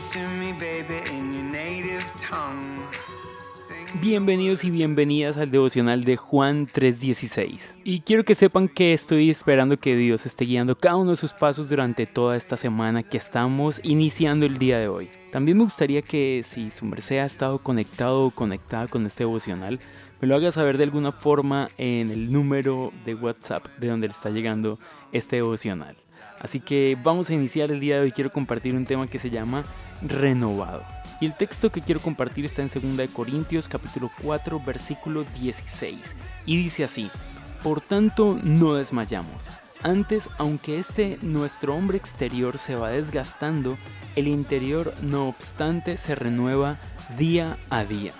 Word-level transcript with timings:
to 0.00 0.28
me, 0.28 0.52
baby, 0.52 1.02
in 1.10 1.32
your 1.32 1.44
native 1.44 2.04
tongue. 2.18 2.88
Bienvenidos 4.00 4.64
y 4.64 4.72
bienvenidas 4.72 5.36
al 5.36 5.52
devocional 5.52 6.02
de 6.02 6.16
Juan 6.16 6.66
3:16. 6.66 7.74
Y 7.84 8.00
quiero 8.00 8.24
que 8.24 8.34
sepan 8.34 8.66
que 8.66 8.92
estoy 8.92 9.30
esperando 9.30 9.78
que 9.78 9.94
Dios 9.94 10.26
esté 10.26 10.46
guiando 10.46 10.76
cada 10.76 10.96
uno 10.96 11.12
de 11.12 11.16
sus 11.16 11.32
pasos 11.32 11.68
durante 11.68 12.04
toda 12.04 12.36
esta 12.36 12.56
semana 12.56 13.04
que 13.04 13.16
estamos 13.16 13.80
iniciando 13.84 14.46
el 14.46 14.58
día 14.58 14.80
de 14.80 14.88
hoy. 14.88 15.10
También 15.30 15.58
me 15.58 15.64
gustaría 15.64 16.02
que 16.02 16.42
si 16.44 16.72
su 16.72 16.84
merced 16.86 17.18
ha 17.18 17.24
estado 17.24 17.58
conectado 17.60 18.22
o 18.22 18.30
conectada 18.32 18.88
con 18.88 19.06
este 19.06 19.22
devocional, 19.22 19.78
me 20.20 20.26
lo 20.26 20.34
haga 20.34 20.50
saber 20.50 20.76
de 20.76 20.84
alguna 20.84 21.12
forma 21.12 21.68
en 21.78 22.10
el 22.10 22.32
número 22.32 22.92
de 23.04 23.14
WhatsApp 23.14 23.68
de 23.78 23.86
donde 23.86 24.08
le 24.08 24.12
está 24.12 24.28
llegando 24.30 24.80
este 25.12 25.36
devocional. 25.36 25.96
Así 26.40 26.58
que 26.58 26.98
vamos 27.00 27.30
a 27.30 27.34
iniciar 27.34 27.70
el 27.70 27.78
día 27.78 27.94
de 27.94 28.02
hoy. 28.02 28.10
Quiero 28.10 28.32
compartir 28.32 28.74
un 28.74 28.86
tema 28.86 29.06
que 29.06 29.20
se 29.20 29.30
llama 29.30 29.62
renovado. 30.02 30.82
Y 31.20 31.26
el 31.26 31.34
texto 31.34 31.70
que 31.70 31.80
quiero 31.80 32.00
compartir 32.00 32.44
está 32.44 32.62
en 32.62 32.96
2 32.96 33.08
Corintios 33.12 33.68
capítulo 33.68 34.10
4 34.22 34.60
versículo 34.64 35.24
16 35.40 36.16
y 36.46 36.56
dice 36.56 36.84
así, 36.84 37.10
Por 37.62 37.80
tanto 37.80 38.38
no 38.42 38.74
desmayamos. 38.74 39.48
Antes, 39.82 40.30
aunque 40.38 40.78
este 40.78 41.18
nuestro 41.20 41.74
hombre 41.74 41.98
exterior 41.98 42.58
se 42.58 42.74
va 42.74 42.90
desgastando, 42.90 43.76
el 44.16 44.28
interior 44.28 44.94
no 45.02 45.28
obstante 45.28 45.96
se 45.96 46.14
renueva 46.14 46.78
día 47.18 47.56
a 47.68 47.84
día. 47.84 48.12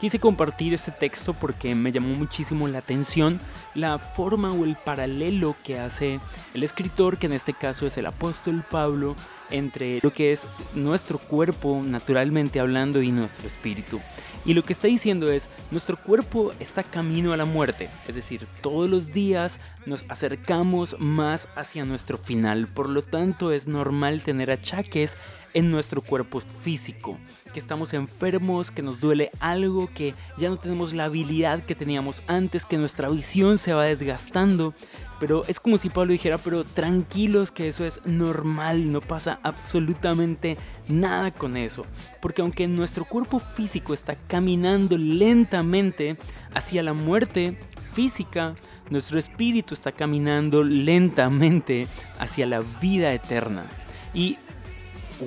Quise 0.00 0.20
compartir 0.20 0.74
este 0.74 0.92
texto 0.92 1.34
porque 1.34 1.74
me 1.74 1.90
llamó 1.90 2.14
muchísimo 2.14 2.68
la 2.68 2.78
atención 2.78 3.40
la 3.74 3.98
forma 3.98 4.52
o 4.52 4.64
el 4.64 4.76
paralelo 4.76 5.56
que 5.64 5.80
hace 5.80 6.20
el 6.54 6.62
escritor, 6.62 7.18
que 7.18 7.26
en 7.26 7.32
este 7.32 7.52
caso 7.52 7.84
es 7.86 7.98
el 7.98 8.06
apóstol 8.06 8.62
Pablo, 8.70 9.16
entre 9.50 9.98
lo 10.02 10.12
que 10.12 10.32
es 10.32 10.46
nuestro 10.74 11.18
cuerpo 11.18 11.82
naturalmente 11.84 12.60
hablando 12.60 13.02
y 13.02 13.10
nuestro 13.10 13.48
espíritu. 13.48 14.00
Y 14.48 14.54
lo 14.54 14.62
que 14.64 14.72
está 14.72 14.88
diciendo 14.88 15.30
es, 15.30 15.50
nuestro 15.70 15.98
cuerpo 15.98 16.52
está 16.58 16.82
camino 16.82 17.34
a 17.34 17.36
la 17.36 17.44
muerte, 17.44 17.90
es 18.08 18.14
decir, 18.14 18.46
todos 18.62 18.88
los 18.88 19.12
días 19.12 19.60
nos 19.84 20.06
acercamos 20.08 20.96
más 20.98 21.48
hacia 21.54 21.84
nuestro 21.84 22.16
final, 22.16 22.66
por 22.66 22.88
lo 22.88 23.02
tanto 23.02 23.52
es 23.52 23.68
normal 23.68 24.22
tener 24.22 24.50
achaques 24.50 25.18
en 25.52 25.70
nuestro 25.70 26.00
cuerpo 26.00 26.40
físico, 26.40 27.18
que 27.52 27.60
estamos 27.60 27.92
enfermos, 27.92 28.70
que 28.70 28.80
nos 28.80 29.00
duele 29.00 29.30
algo, 29.38 29.90
que 29.92 30.14
ya 30.38 30.48
no 30.48 30.56
tenemos 30.56 30.94
la 30.94 31.04
habilidad 31.04 31.62
que 31.64 31.74
teníamos 31.74 32.22
antes, 32.26 32.64
que 32.64 32.78
nuestra 32.78 33.10
visión 33.10 33.58
se 33.58 33.74
va 33.74 33.84
desgastando. 33.84 34.72
Pero 35.20 35.44
es 35.48 35.58
como 35.58 35.78
si 35.78 35.90
Pablo 35.90 36.12
dijera, 36.12 36.38
pero 36.38 36.64
tranquilos 36.64 37.50
que 37.50 37.68
eso 37.68 37.84
es 37.84 38.00
normal, 38.04 38.92
no 38.92 39.00
pasa 39.00 39.40
absolutamente 39.42 40.56
nada 40.86 41.32
con 41.32 41.56
eso. 41.56 41.84
Porque 42.20 42.42
aunque 42.42 42.68
nuestro 42.68 43.04
cuerpo 43.04 43.40
físico 43.40 43.94
está 43.94 44.14
caminando 44.14 44.96
lentamente 44.96 46.16
hacia 46.54 46.82
la 46.82 46.92
muerte 46.92 47.58
física, 47.92 48.54
nuestro 48.90 49.18
espíritu 49.18 49.74
está 49.74 49.92
caminando 49.92 50.62
lentamente 50.62 51.86
hacia 52.18 52.46
la 52.46 52.62
vida 52.80 53.12
eterna. 53.12 53.66
Y 54.14 54.38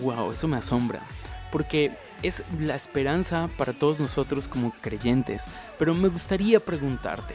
wow, 0.01 0.31
eso 0.31 0.47
me 0.47 0.57
asombra, 0.57 1.01
porque 1.51 1.91
es 2.23 2.43
la 2.59 2.75
esperanza 2.75 3.49
para 3.57 3.73
todos 3.73 3.99
nosotros 3.99 4.47
como 4.47 4.71
creyentes. 4.81 5.45
Pero 5.77 5.93
me 5.93 6.07
gustaría 6.07 6.59
preguntarte, 6.59 7.33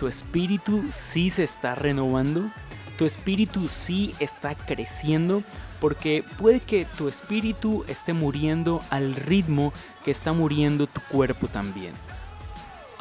¿tu 0.00 0.08
espíritu 0.08 0.82
sí 0.90 1.28
se 1.28 1.44
está 1.44 1.74
renovando? 1.74 2.50
¿Tu 2.96 3.04
espíritu 3.04 3.68
sí 3.68 4.14
está 4.18 4.54
creciendo? 4.54 5.42
Porque 5.78 6.24
puede 6.38 6.60
que 6.60 6.86
tu 6.96 7.06
espíritu 7.06 7.84
esté 7.86 8.14
muriendo 8.14 8.80
al 8.88 9.14
ritmo 9.14 9.74
que 10.02 10.10
está 10.10 10.32
muriendo 10.32 10.86
tu 10.86 11.02
cuerpo 11.02 11.48
también. 11.48 11.92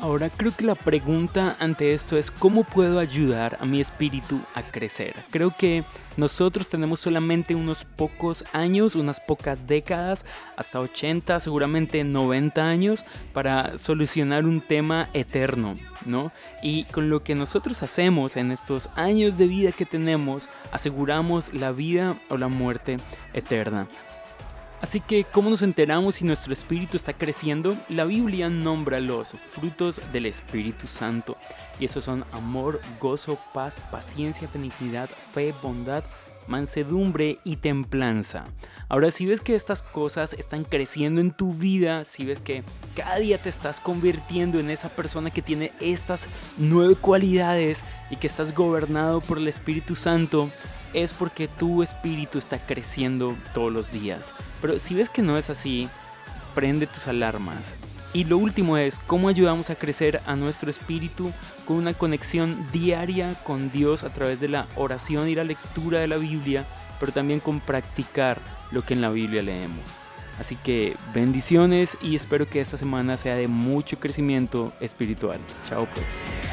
Ahora 0.01 0.29
creo 0.29 0.55
que 0.55 0.63
la 0.63 0.75
pregunta 0.75 1.57
ante 1.59 1.93
esto 1.93 2.17
es 2.17 2.31
cómo 2.31 2.63
puedo 2.63 2.99
ayudar 2.99 3.57
a 3.59 3.65
mi 3.65 3.81
espíritu 3.81 4.39
a 4.55 4.61
crecer. 4.61 5.13
Creo 5.29 5.53
que 5.57 5.83
nosotros 6.15 6.69
tenemos 6.69 7.01
solamente 7.01 7.53
unos 7.53 7.83
pocos 7.83 8.45
años, 8.53 8.95
unas 8.95 9.19
pocas 9.19 9.67
décadas, 9.67 10.25
hasta 10.55 10.79
80, 10.79 11.41
seguramente 11.41 12.01
90 12.05 12.63
años 12.63 13.03
para 13.33 13.77
solucionar 13.77 14.45
un 14.45 14.61
tema 14.61 15.09
eterno, 15.13 15.75
¿no? 16.05 16.31
Y 16.63 16.85
con 16.85 17.09
lo 17.09 17.21
que 17.21 17.35
nosotros 17.35 17.83
hacemos 17.83 18.37
en 18.37 18.53
estos 18.53 18.89
años 18.95 19.37
de 19.37 19.47
vida 19.47 19.73
que 19.73 19.85
tenemos, 19.85 20.47
aseguramos 20.71 21.53
la 21.53 21.73
vida 21.73 22.15
o 22.29 22.37
la 22.37 22.47
muerte 22.47 22.97
eterna. 23.33 23.87
Así 24.81 25.01
que, 25.01 25.25
¿cómo 25.25 25.49
nos 25.49 25.61
enteramos 25.61 26.15
si 26.15 26.25
nuestro 26.25 26.53
espíritu 26.53 26.95
está 26.95 27.13
creciendo? 27.13 27.75
La 27.89 28.05
Biblia 28.05 28.49
nombra 28.49 29.01
los 29.01 29.29
frutos 29.29 30.01
del 30.13 30.25
Espíritu 30.25 30.87
Santo. 30.87 31.35
Y 31.79 31.85
esos 31.85 32.05
son 32.05 32.23
amor, 32.31 32.79
gozo, 32.99 33.37
paz, 33.53 33.81
paciencia, 33.91 34.49
benignidad, 34.53 35.09
fe, 35.33 35.53
bondad, 35.61 36.03
mansedumbre 36.47 37.39
y 37.43 37.57
templanza. 37.57 38.45
Ahora, 38.87 39.11
si 39.11 39.25
ves 39.25 39.41
que 39.41 39.53
estas 39.53 39.81
cosas 39.81 40.33
están 40.33 40.63
creciendo 40.63 41.19
en 41.21 41.31
tu 41.31 41.53
vida, 41.53 42.05
si 42.05 42.25
ves 42.25 42.41
que 42.41 42.63
cada 42.95 43.17
día 43.17 43.37
te 43.37 43.49
estás 43.49 43.79
convirtiendo 43.79 44.59
en 44.59 44.69
esa 44.69 44.89
persona 44.89 45.29
que 45.29 45.41
tiene 45.41 45.71
estas 45.79 46.27
nueve 46.57 46.95
cualidades 46.95 47.83
y 48.09 48.15
que 48.15 48.27
estás 48.27 48.55
gobernado 48.55 49.21
por 49.21 49.37
el 49.37 49.47
Espíritu 49.47 49.95
Santo, 49.95 50.49
es 50.93 51.13
porque 51.13 51.47
tu 51.47 51.83
espíritu 51.83 52.37
está 52.37 52.57
creciendo 52.59 53.35
todos 53.53 53.71
los 53.71 53.91
días. 53.91 54.33
Pero 54.61 54.79
si 54.79 54.95
ves 54.95 55.09
que 55.09 55.21
no 55.21 55.37
es 55.37 55.49
así, 55.49 55.89
prende 56.55 56.87
tus 56.87 57.07
alarmas. 57.07 57.75
Y 58.13 58.23
lo 58.23 58.37
último 58.37 58.77
es 58.77 58.99
cómo 58.99 59.29
ayudamos 59.29 59.69
a 59.69 59.75
crecer 59.75 60.21
a 60.25 60.35
nuestro 60.35 60.69
espíritu 60.69 61.31
con 61.65 61.77
una 61.77 61.93
conexión 61.93 62.57
diaria 62.71 63.35
con 63.43 63.71
Dios 63.71 64.03
a 64.03 64.11
través 64.11 64.39
de 64.39 64.47
la 64.47 64.67
oración 64.75 65.29
y 65.29 65.35
la 65.35 65.43
lectura 65.43 65.99
de 65.99 66.07
la 66.07 66.17
Biblia, 66.17 66.65
pero 66.99 67.11
también 67.11 67.39
con 67.39 67.59
practicar 67.59 68.39
lo 68.71 68.83
que 68.83 68.95
en 68.95 69.01
la 69.01 69.09
Biblia 69.09 69.43
leemos. 69.43 69.83
Así 70.39 70.55
que 70.55 70.95
bendiciones 71.13 71.97
y 72.01 72.15
espero 72.15 72.47
que 72.47 72.61
esta 72.61 72.77
semana 72.77 73.17
sea 73.17 73.35
de 73.35 73.47
mucho 73.47 73.99
crecimiento 73.99 74.71
espiritual. 74.79 75.39
Chao 75.67 75.87
pues. 75.93 76.48